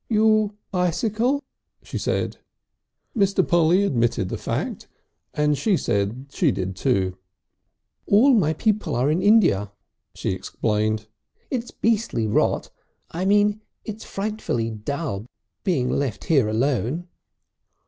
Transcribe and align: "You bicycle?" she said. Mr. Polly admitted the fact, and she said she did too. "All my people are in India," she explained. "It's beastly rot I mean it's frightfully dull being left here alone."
"You 0.09 0.57
bicycle?" 0.71 1.43
she 1.83 1.99
said. 1.99 2.37
Mr. 3.15 3.47
Polly 3.47 3.83
admitted 3.83 4.29
the 4.29 4.37
fact, 4.39 4.87
and 5.35 5.55
she 5.55 5.77
said 5.77 6.25
she 6.31 6.51
did 6.51 6.75
too. 6.75 7.19
"All 8.07 8.33
my 8.33 8.53
people 8.53 8.95
are 8.95 9.11
in 9.11 9.21
India," 9.21 9.71
she 10.15 10.31
explained. 10.31 11.05
"It's 11.51 11.69
beastly 11.69 12.25
rot 12.25 12.71
I 13.11 13.25
mean 13.25 13.61
it's 13.85 14.03
frightfully 14.03 14.71
dull 14.71 15.27
being 15.63 15.91
left 15.91 16.23
here 16.23 16.47
alone." 16.49 17.07